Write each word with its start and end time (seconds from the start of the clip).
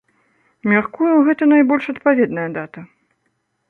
Мяркую, 0.71 1.11
гэта 1.29 1.51
найбольш 1.53 1.85
адпаведная 1.97 2.49
дата. 2.61 2.79